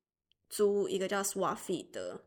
[0.49, 2.21] 租一个叫 Swapfeet 的，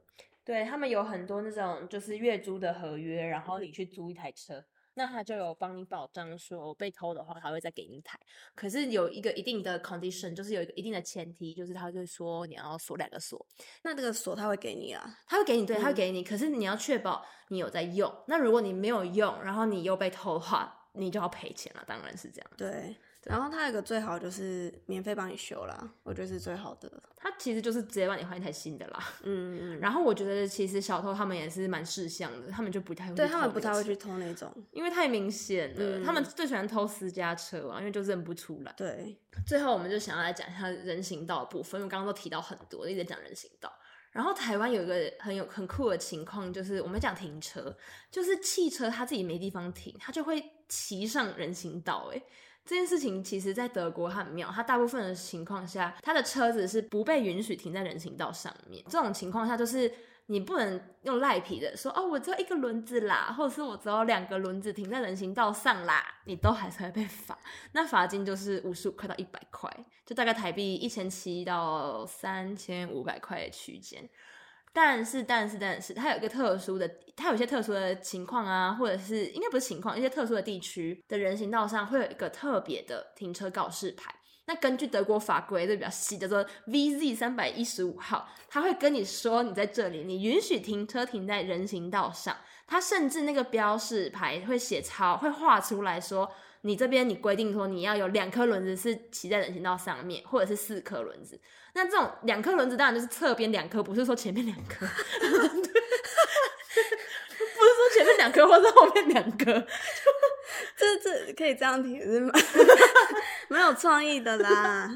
[0.43, 4.65] 对，他们有很多那种就是月租的合约，然后你去租一台车。
[4.93, 8.19] 那他就有帮你保障，说被偷的话，他会再给你一台。
[8.54, 13.45] 可是有一个一定的 condition，就是有一个一定的前提，就是他会说你要锁两个锁。
[13.84, 15.17] 那这个锁他会给你啊？
[15.27, 16.21] 他会给你，对，他会给你。
[16.21, 18.13] 嗯、可是你要确保你有在用。
[18.27, 21.84] 那如果你没有用，然后你又被偷的话，你就要赔钱了。
[21.88, 22.51] 当然是这样。
[22.58, 22.95] 对。
[23.25, 26.91] 然后它有一个最好就是免费帮你修啦，我觉得是最好的。
[27.15, 28.99] 它其实就是直接帮你换一台新的啦。
[29.21, 29.79] 嗯嗯。
[29.79, 35.99] 然后我觉得其实小偷他们也是蛮识相的，他们就不太会对他们不太会去偷那种，因为太明显了。
[35.99, 38.73] 嗯、他们最喜欢偷私家车啊，因为就认不出来。
[38.75, 39.15] 对。
[39.45, 43.71] 最后我们就想要来讲一下人行道的部分，因为刚刚都提到很多，一直讲人行道。
[44.12, 47.77] 然后台湾有一个很有很酷的情况，就是我们讲停车，
[48.10, 52.23] 就是汽车它自己没地方停，它就会骑上人行道、欸，哎。
[52.63, 54.50] 这件事情其实，在德国很妙。
[54.54, 58.84] 它大部分的情况下，它的车子是不被允许停在人行道上面。
[58.88, 59.91] 这种情况下，就是
[60.28, 67.38] 你不能用赖皮的说：“哦，我只有一个轮子啦，或者是我只有两个轮子停在人行道上啦。”你都还是会被罚。
[67.74, 69.69] 那罚金就是五十五块到一百块，
[70.06, 74.08] 就大概台币一千七到三千五百块的区间。
[74.73, 84.15] 但是，但是，但是，它有一个特殊的，它有一些特殊的情况啊，或者是应该不是情况，一些特殊的地区的人行道上会有一个特别的停车告示牌。
[84.45, 92.36] 那根据德国法规，就比较细，叫做 VZ 三百一十五号，它会跟你说，你在这里，你允许停车停在人行道上。
[92.65, 96.31] 它甚至那个标示牌会写超，会画出来说。
[96.62, 101.39] 你这边你规定说你要有两颗轮子是骑在人行道上面，或者是四颗轮子。
[101.74, 104.86] 那这种两颗轮子当然就是侧边两颗，不是说前面两颗。
[108.21, 109.45] 两颗，或者后面两颗。
[110.77, 112.31] 这这可以这样提是吗？
[113.47, 114.89] 没有创意的啦。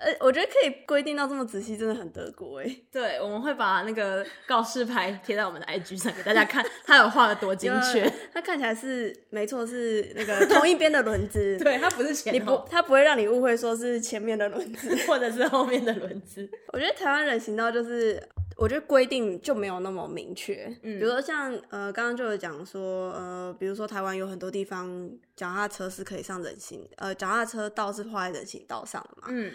[0.00, 2.76] 呃，我觉得可以规定到这么仔细，真的很德国哎。
[2.90, 8.10] 对，我们会把那个告示牌贴在我们的 IG 上给大家看，它有画的多精确。
[8.32, 11.58] 它看起来是没错，是那个同一边的轮子。
[11.58, 16.48] 对，它不是前，你不，它不会让你误会说是前面的轮子，或者是后面的轮子。
[16.72, 18.22] 我觉得台湾人行道就是。
[18.54, 29.52] 我觉得规定就没有那么明确，嗯，比如说像呃，刚刚就有讲说，呃，比如说台湾有很多地方脚踏车是可以上人行，呃，脚踏车道是画在人行道上的嘛，嗯，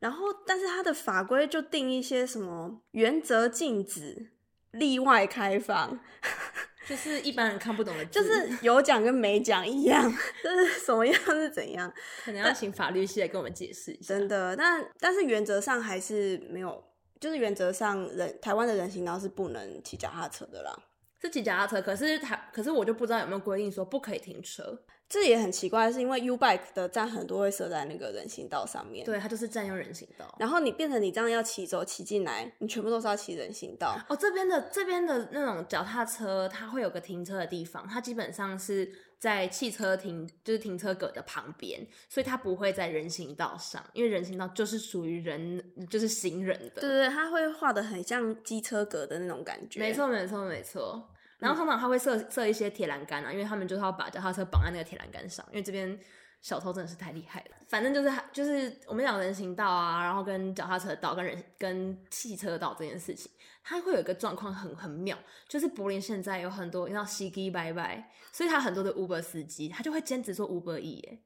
[0.00, 4.32] 然后但是它的法规就定一些什么原则禁止、
[4.72, 5.98] 例外开放，
[6.86, 10.02] 就是一般人看不懂的，就是 有讲跟没讲一样，
[10.44, 11.90] 就是什么样是怎样，
[12.24, 14.14] 可能要请法律系来跟我们解释一下。
[14.14, 16.84] 真的，但但是原则上还是没有。
[17.20, 20.72] 就是原则上人，人台湾的人行道是不能骑脚踏车的啦，
[21.20, 21.80] 是骑脚踏车。
[21.80, 24.80] 可是他，可是我就不知道有没有规定说不可以停车。
[25.08, 30.34] 这也很奇怪，是因为 U bike 的站很多会设在那个人行道上面，对，它就是占用人行道。
[30.38, 33.98] 然后你变成你这样要骑走骑进来，你全部都是要骑人行道。
[34.08, 38.92] 哦，这边的这边的那种脚踏车，它会有个停车的地方，它基本上是。
[39.18, 46.80] 在汽车停就是停车格的旁边，所以它不会在人行道上，因为人行道就是属于人，就是行人的。
[46.80, 49.80] 对对，它会画的很像机车格的那种感觉。
[49.80, 51.10] 没错，没错，没错。
[51.38, 55.98] 然后通常它会设设一些铁栏杆啊，因为他们就是要把脚踏车绑在那个铁栏杆上，因为这边
[56.40, 57.56] 小偷真的是太厉害了。
[57.66, 63.30] 反正就是就是我们讲人行道啊，然后跟脚踏车道、跟人跟汽车道这件事情，
[63.62, 71.20] 它会有一个状况很很妙，就是柏林现在有很多你知道司机拜拜，所以他很多的 Uber 司机他就会兼职做 Uber E。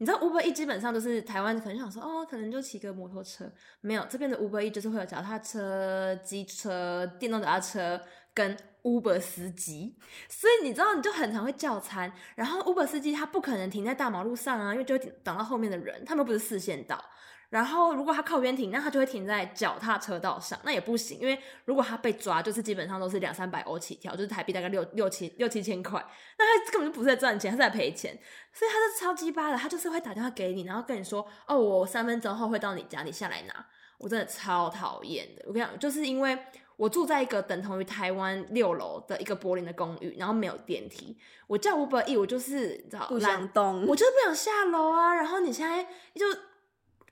[0.00, 3.50] 你知道 Uber E 基本上都是台湾可能想说哦，可能就骑个摩托车，
[3.80, 8.00] 没有这边的 Uber E 就是会有脚踏车、机车、电动脚踏车
[8.32, 9.96] 跟 Uber 司机，
[10.28, 17.02] 所以你知道你就很常会叫餐，然后 Uber 司机他不可能停在大马路上啊，因为就会挡到后面的人，他们不是四线道。
[17.50, 25.98] 然后，如果他靠边停，那他就会停在脚踏车道上，那也不行，因为如果他被抓，就是基本上都是两三百欧起跳，就是台币大概六六七六七千块，
[26.38, 28.12] 那他根本就不是在赚钱，他是在赔钱，
[28.52, 33.66] 所以他是超鸡巴的，他就是会打电话给你，然后跟你说，哦，我三分钟后会到你家，你下来拿。
[33.96, 36.38] 我真的超讨厌的，我跟你讲，就是因为
[36.78, 41.14] 我住在一个等同于台湾六楼的一个柏林的公寓，然后没有电梯，
[41.46, 46.24] 我叫 Uber E，我就是你知道不想动，我就是不想下楼啊，然后你现在就。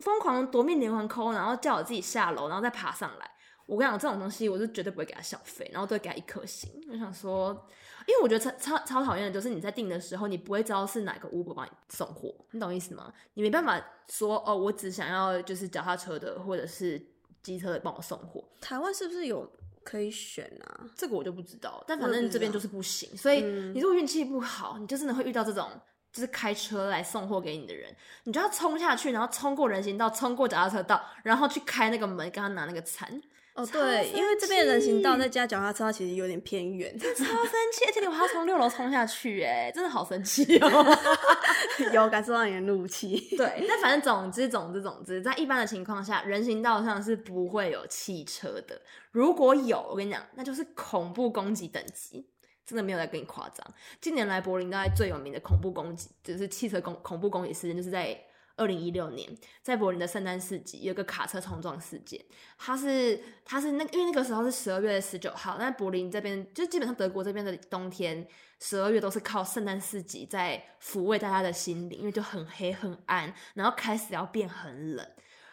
[0.01, 3.31] 疯狂夺命连环 call，然后叫我自己下楼，然后再爬上来。
[3.65, 6.71] 我跟你讲，这种东西我是绝对不会给他小费，然后都会给他一颗星。
[6.93, 7.67] 我想说，
[8.07, 13.11] 因为我觉得超超超讨厌的就是你在订的时候，你不会知道是哪个 Uber 帮你送货，你懂意思吗？
[13.33, 17.03] 你没办法说哦，我只想要就是脚踏车的或者是
[17.47, 18.45] 机车的帮我送货。
[18.61, 19.51] 台湾是不是有
[19.83, 20.85] 可以选啊？
[20.97, 23.17] 这个我就不知道，但反正这边就是不行。
[23.17, 25.69] 所以你如果运气不好，你就真的会遇到这种。
[26.13, 33.21] 就是开车来送货给你的人，你就要冲下去，然后冲过人行道，冲过脚踏车道，然后去开那个门，跟他拿那个餐。
[33.57, 37.25] 哦，对，因为这边的人行道再加脚踏车其实有点偏远，超生
[37.73, 37.85] 气！
[37.87, 40.99] 而且我还要从六楼冲下去，哎，真的好生气哦。
[41.93, 43.19] 有感受到你的怒气。
[43.37, 48.81] 对，那反正总之总之总之，在一般的情况下，人行道上是不会有汽车的。
[49.11, 52.29] 如果有，我跟你讲，那就是恐怖攻击等级。
[52.67, 53.65] 真的没有在跟你夸张。
[54.01, 58.19] 近年来，柏林大概最有名的恐怖攻击，就是汽车恐恐怖攻击事件，就是在
[58.57, 59.29] 二零一六年，
[59.63, 62.23] 在柏林的圣诞市集有个卡车冲撞事件。
[62.59, 68.27] 它是它是那因为那个时候是十二月十九号，那柏林这边就基本上德国这边的冬天
[68.61, 75.07] 十二月都是靠圣诞市集在抚慰大家的心灵，因为就很黑很暗，然后开始要变很冷，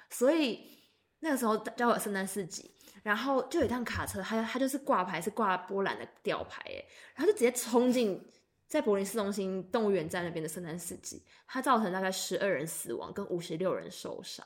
[0.09, 0.61] 所以
[1.19, 2.71] 那个时候叫我圣诞市集。
[3.01, 6.85] 然后就有一辆卡车，它它就是挂牌是挂波兰的吊牌，哎，
[7.15, 8.25] 然后就直接冲进
[8.73, 14.43] 在柏林市中心动物园站那边的圣诞市集，它造成大概十二人死亡跟五十六人受伤。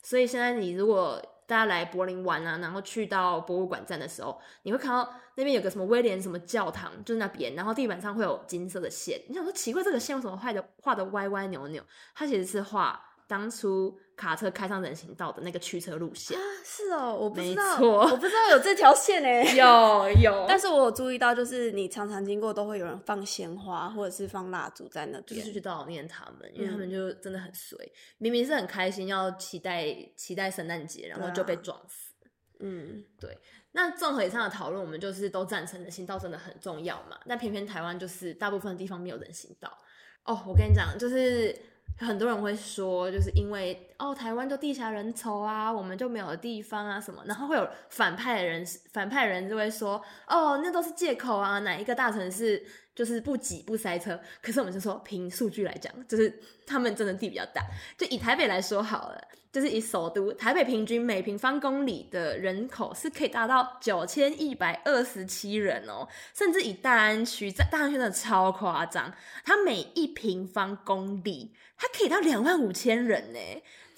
[0.00, 9.20] 所以现在你如果大家来柏林玩啊，然后去到博物馆站的时候，你会看到那边有个什么威廉什么教堂，就是那边，然后地板上会有金色的线。
[9.26, 11.82] 你想说奇怪，这个线为什么画的画的歪歪扭扭？
[12.14, 13.98] 它其实是画当初。
[14.16, 32.14] 卡车开上人行道的那个驱车路线啊，是哦，我不知道，没错，我不知道有这条线 诶，有有，但是我有注意到，就是你常常经过都会有人放鲜花或者是放蜡烛在那边，就是去悼念他们，因为他们就真的很衰，嗯、明明是很开心要期待期待圣诞节，然后就被撞死。
[32.60, 33.36] 嗯，对。
[33.72, 39.76] 那综合以上的讨论，我们就是都赞成人行道真的很重要嘛，但偏偏台湾就是大部分的地方没有人行道。
[40.24, 41.73] 哦，我跟你讲，就是。
[41.96, 52.62] 很多人会说，就是因为哦，台湾就地下人稠啊，我们就没有地方啊什么，然后会有反派的人，反派人就会说，哦，那都是借口啊，哪一个大城市
[52.94, 54.18] 就是不挤不塞车？
[54.40, 56.32] 可是我们就说，凭数据来讲，就是
[56.66, 57.62] 他们真的地比较大，
[57.96, 59.20] 就以台北来说好了。
[59.52, 73.38] 就是以首都台北平均每平方公里的人口是可以达到九千一百二十七人哦，甚至以大安区，在大安区真的超夸张，它每一平方公里它可以到两万五千人呢。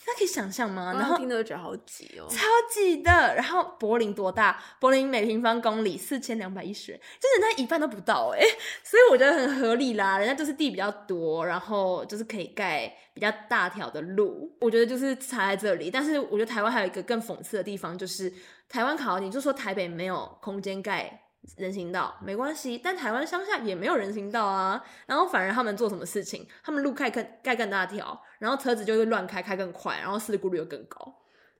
[0.07, 0.93] 大家可以想象吗？
[0.93, 3.35] 然后听着觉得好挤哦，超挤的。
[3.35, 4.63] 然后柏林多大？
[4.79, 8.41] 柏林每平方公里四千两百一十，就是那一半都不到哎，
[8.85, 10.17] 所以我觉得很合理啦。
[10.17, 14.57] 人家就是地比较多，然后就是可以盖比较大条的路。
[14.61, 15.91] 我觉得就是差在这里。
[15.91, 18.33] 但是我觉得台湾还有一个更讽刺的地方，就是
[18.69, 21.26] 台湾考你就说台北没有空间盖。
[21.57, 24.83] 人行道没关系，但台湾乡下也没有人行道啊。
[25.07, 31.15] 然后反而他们做什么事情，他们路盖更盖更大条，然后车子就会乱开，开更快，然后事故率又更高。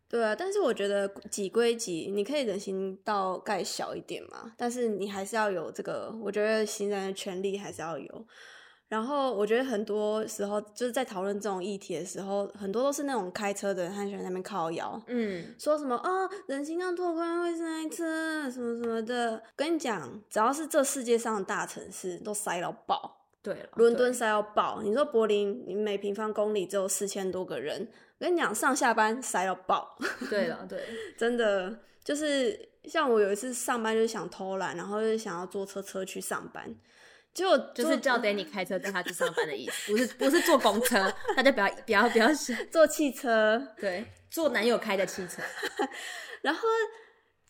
[0.09, 8.27] 对啊，但是我觉得挤归挤，你可以人行道盖小一点嘛，但是你还是要有这个，我觉得行人的权利还是要有。
[8.89, 19.43] 然后我觉得很多时候就是在讨论这种议题的时候，很多都是那种开车的人，他喜欢在那边靠腰，嗯，说什么啊、哦，人行道拓宽会塞车，什么什么的。
[19.57, 23.27] 跟你讲，只要是这世界上的大城市，都塞到爆。
[23.43, 24.81] 对了，伦敦塞到爆。
[24.83, 27.89] 你说柏林，你每平方公里只有四千多个人，
[28.19, 29.99] 我跟你讲，上下班塞到爆。
[30.31, 30.81] 对了，对，
[31.19, 36.73] 真的就是像我有一次上班就是想偷懒，然后就是想要坐车车去上班。
[37.37, 45.43] 就就是叫 Danny 开车带他去上班的意思， 不是不是坐公车，大家不要不要不要想 坐汽车，对，坐男友开的汽车，
[46.41, 46.67] 然后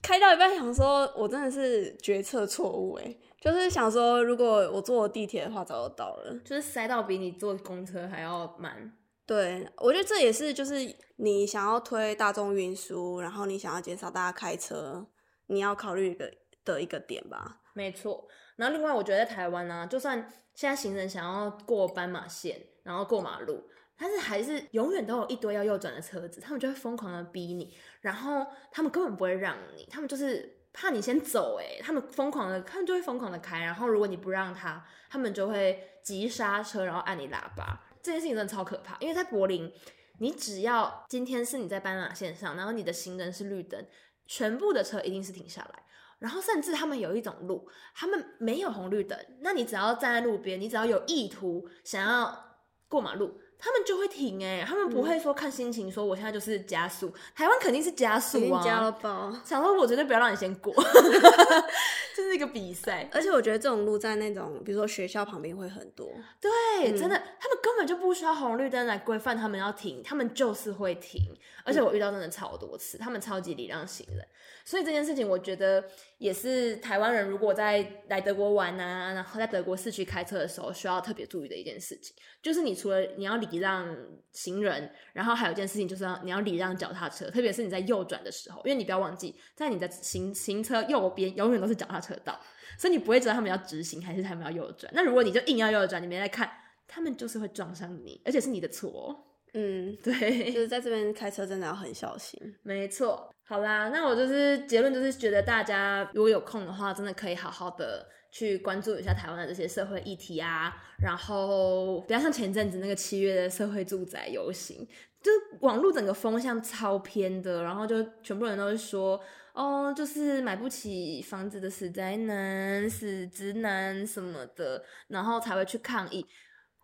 [0.02, 8.92] 开到一半想说，我真的是决策错误哎，就是想说，如果我坐地铁的话，早就到了，就是塞到比你坐公车还要慢。
[9.24, 10.74] 对，我觉得这也是就是
[11.16, 15.06] 你想要推大众运输，然后你想要减少大家开车，
[15.46, 16.32] 你要考虑一个
[16.64, 17.60] 的一个点吧。
[17.72, 18.26] 没错。
[18.56, 20.18] 然后另外，我觉得在台湾呢、就算
[20.54, 37.82] 现在行人想要过斑马线，然后过马路，但是还是永远都有一堆要右转的车子，他们就会疯狂的逼你，然后他们根本不会让你，他们就是怕你先走，诶，他们疯狂的，他们就会疯狂的开，然后如果你不让他，他们就会急刹车，然后按你喇叭。
[38.02, 39.72] 这件事情真的超可怕，因为在柏林，
[40.20, 43.84] 你只要今天是你在斑马线上，然后你的行人是绿灯，
[44.26, 45.82] 全部的车一定是停下来。
[46.18, 52.58] 然后甚至他们有一种路，他们没有红绿灯，那你只要站在路边，你只要有意图想要
[52.88, 60.72] 过马路，他们就会停哎、欸，他们不会说看心情说我现在就是加速，台湾肯定是加速啊，加了爆，想说我绝对不要让你先过，
[62.14, 66.08] 这是一个比赛，而且我觉得这种路在那种比如说学校旁边会很多，
[66.40, 66.50] 对，
[66.90, 71.20] 嗯、真的，他们根本就不需要红绿灯来规范他们要停，他们就是会停，
[71.64, 74.26] 而且我遇到真的超多次，他们超级礼让行人，
[74.66, 75.82] 所以这件事情我觉得
[76.18, 83.96] 也是台湾人如果在来德国玩啊，然后在德国市区开车的时候需要特别注意的一件事情，就是你除了你要礼让
[84.32, 92.40] 行人，然后还有一件事情就是要你要礼让脚踏车，特别是你在右转的时候，因为你不要忘记，在你的行行车右边永远都是脚踏车道，
[92.76, 94.92] 所以你不会知道他们要直行还是他们要右转。
[94.92, 96.50] 那如果你就硬要右转，你没来看，
[96.88, 99.22] 他们就是会撞上你，而且是你的错。
[99.56, 102.38] 嗯， 对，就是在这边开车真的要很小心。
[102.62, 103.34] 没错。
[103.44, 108.06] 好啦，那我就是结论就是觉得大家如果有空的话，真的可以好好的。
[108.28, 114.86] 去关注一下台湾的这些社会议题啊，然后比较像前阵子那个七月的社会住宅游行，
[115.22, 115.30] 就
[115.60, 119.18] 网络整个风向超偏的，然后就全部人都是说，
[119.54, 126.26] 哦，就是买不起房子的死宅男、死直男什么的，然后才会去抗议。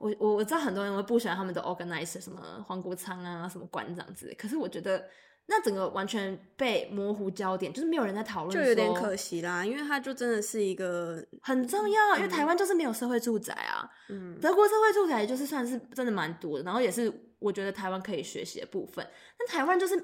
[0.02, 5.08] 我我我知道很多人会不喜欢他们的 organizer，什么黄国昌啊，什么馆长之类，可是我觉得。
[5.46, 9.66] 那整个完全被模糊焦点，就是没有人在讨论，就有点可惜啦。
[9.66, 13.90] 因为它就真的是一个很重要，嗯、因为台湾就是没有社会住宅啊。
[14.08, 19.04] 嗯，德国社会住宅就是算是真的蛮多的，然后也是我觉得台湾可以学习的部分。
[19.36, 19.96] 但台湾就是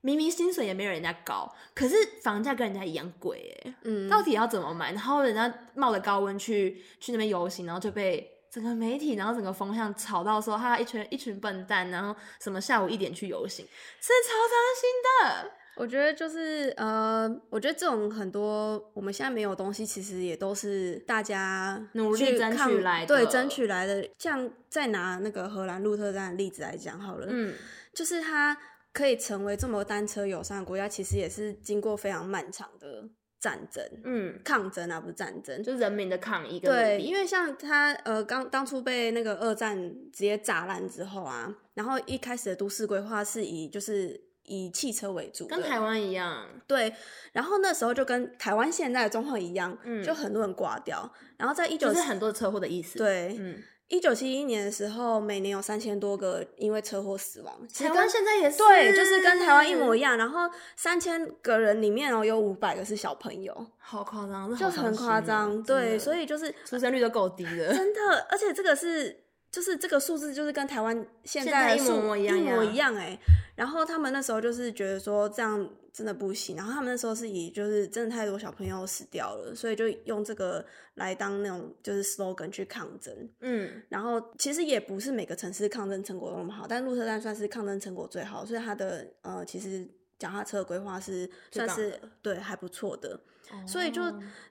[0.00, 3.74] 明明薪水也没有人家高，可是房价跟人家一样贵哎。
[3.84, 4.92] 嗯，到底要怎么买？
[4.92, 8.32] 然后人家冒着高温去去那边游行，然后就被。
[8.56, 13.62] 整个媒体，然后整个风向吵到说他一群一群笨蛋，然后什么下午一点去游行，
[14.00, 15.52] 是超伤心的。
[15.76, 24.08] 我觉得就是呃，我觉得这种很多我们现在没有东西，其实也都是大家努力争取来的，对，争取来的。
[24.18, 27.54] 像再拿那个荷兰鹿特丹的例子来讲好了，嗯，
[27.92, 28.56] 就是它
[28.94, 33.04] 可以成为这么单车友善的国家，其实也是经过非常漫长的。
[33.38, 36.58] 战争，嗯，抗争啊，不是战争，就是人民的抗议。
[36.58, 39.78] 对，因为像他，呃，刚当初被那个二战
[40.12, 46.48] 直接炸烂之后啊，然后一开始的都市规划是以就是以汽车为主，跟台湾一样。
[46.66, 46.92] 对，
[47.32, 53.62] 然后那时候就跟台湾现在的状况一样，嗯，就很多人挂掉，然后在一九就是很多车祸的意思，对，嗯。
[53.88, 57.54] 一九七一年的时候，每年有三千多个因为车祸死亡。
[57.72, 60.16] 台湾现在也是，对，就是跟台湾一模一样。
[60.18, 65.62] 然后三千个人里面哦，有五百个是小朋友，好夸张，就很夸张。
[65.62, 68.26] 对，所以就是出生率都够低了，真的。
[68.28, 73.16] 而且这个是，就是这个数字就是跟台湾现在一模一样，一模一样哎。
[73.54, 75.68] 然后他们那时候就是觉得说这样。
[75.96, 80.62] 真的不行，然后他们那时候是以就是真的太多小朋友死掉了，所以就用这个
[80.96, 83.30] 来当那种就是 slogan 去抗争。
[83.40, 89.88] 嗯，然后其实也不是每个城市抗争成果都那么好，但鹿特丹算是抗争成果最好，所以它的呃其实
[90.18, 93.18] 脚踏车规划是算是对还不错的。
[93.50, 94.02] 哦，所以就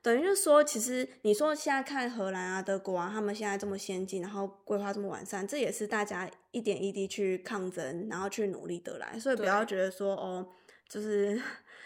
[0.02, 10.48] 等于就是说，其实你说现在看荷兰啊、德国啊，他们现在这么先进，然后规划这么完善，这也是大家一点一滴去抗争，然后去努力得来，所以不要觉得说哦。
[10.88, 11.42] 就是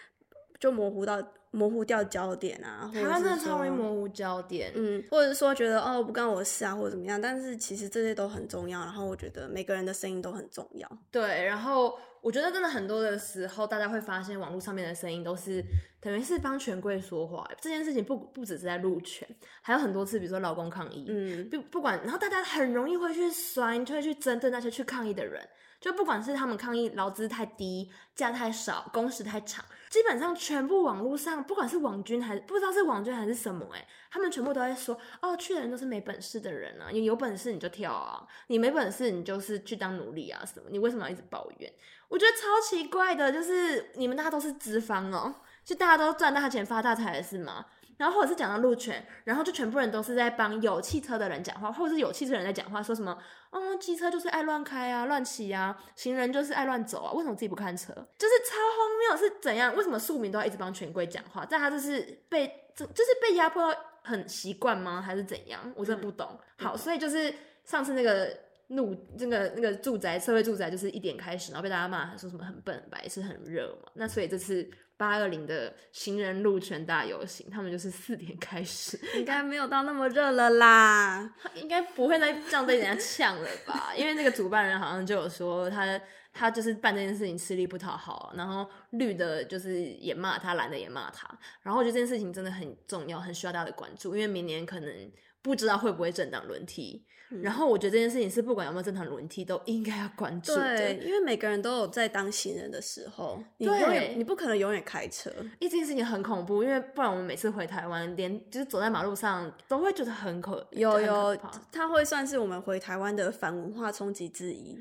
[0.59, 1.21] 就模糊到
[1.51, 8.81] 模糊掉焦点啊，台湾真的超容易模糊焦点，嗯，或者是说觉得哦不干我事啊，或者怎么样，但是其实这些都很重要。
[8.81, 10.87] 然后我觉得每个人的声音都很重要。
[11.09, 15.63] 对，然后我觉得真的很多的时候，大家会发现网络上面的声音都是
[15.99, 17.49] 等于是帮权贵说话。
[17.59, 19.27] 这件事情不不只是在路权，
[19.63, 25.41] 还有很多次，比如说劳工抗议，嗯，不不管，然后大家很容易会去酸，就会去针对那些去抗议的人。
[25.79, 41.73] 就不管是他们抗议劳资太低、假太少、工时太长，基本上全部网络上，不管是网军还是不知道是网军还是什么，哎，他们全部都在说，哦，去的人都是没本事的人啊，你有本事你就跳啊，你没本事你就是去当奴隶啊什么，你为什么要一直抱怨？
[42.09, 47.65] 我觉得超奇怪的，就是你们大家都是资方哦，就大家都赚大钱发大财的是吗？
[47.99, 53.17] 然后或者是讲到路权，然后就全部人都是在帮有汽车的人讲话，或者是有汽车人在讲话，说什么，
[53.51, 57.91] 嗯，机车就是爱乱开啊，乱骑啊，行人就是爱乱走啊，为什么自己不看车？
[58.17, 59.75] 就是超荒谬，是怎样？
[59.75, 61.45] 为什么庶民都要一直帮权贵讲话？
[61.45, 65.01] 但他就是被，就是被压迫到很习惯吗？
[65.01, 65.59] 还是怎样？
[65.75, 66.39] 我真的不懂。
[66.59, 67.33] 嗯、好，所以就是
[67.65, 68.33] 上次那个
[68.67, 73.91] 怒，那个那个住宅，社会住宅就是一点开始，然后被大家骂，说什么很笨、很白痴、很热嘛。
[73.95, 74.71] 那所以这次。
[74.99, 83.93] 八二零的行人路权大游行，他们就是四点开始， 应该没有到那么热了啦，应该不会再这样被人家呛了吧？
[83.95, 85.99] 因为那个主办人好像就有说他
[86.33, 91.29] 他就是办这件事情吃力不讨好，然后绿的就是也骂他，蓝的也骂他，
[91.61, 95.11] 然后我觉得这件事情真的很重要，很需要大家的关注，因为明年可能
[95.41, 97.05] 不知道会不会正党轮替。
[97.43, 105.29] 然后我觉得这件事情是不管有没有正常轮替都应该要关注的，对，因为每个人都有在当行人的时候，你永远你不可能永远开车，
[105.59, 111.37] 因为这件事情很恐怖，因为不然我们每次回台湾，连就是走在马路上都会觉得很可有有，
[111.71, 114.75] 它会算是我们回台湾的反文化冲击之一。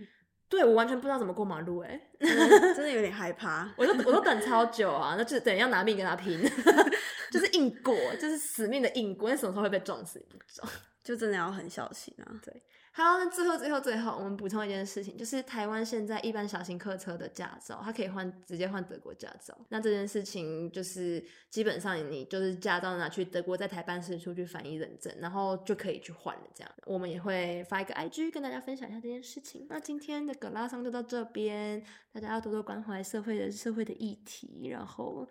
[0.48, 6.40] 对，我完全不知道怎么过马路，哎，真的有点害怕， 我都我都等超久啊，那就等要拿命跟他拼，
[7.30, 10.18] 就是硬过，就是死命的硬过，那什么时候会被撞死？
[10.28, 10.68] 不知道。
[11.04, 12.28] 就真的要很小心啊！
[12.44, 12.62] 对，
[12.92, 19.56] 好，那最后最后最后，我们补充一件事情，就是台湾现在一般小型客车的驾照，它可以换直接换德国驾照。
[19.68, 26.42] 那这件事情就是基本上你就是驾照拿去德国在台办事处去翻译认证，然后就可以去换了。
[26.52, 29.66] 这样，我们也会发一个 IG 跟大家分享一下这件事情。
[29.70, 31.80] 那今天的葛拉桑就到这边，
[32.12, 35.28] 大家要多多关怀社会的社会的议题，然后。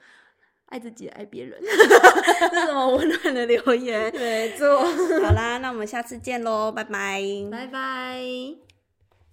[0.67, 4.11] 爱自己，爱别人， 这是什么温暖的留言？
[4.15, 4.79] 没错。
[5.23, 8.76] 好啦，那我们下次见喽，拜拜，拜拜。